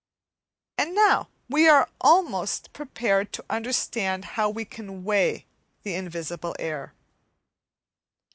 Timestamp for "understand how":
3.51-4.49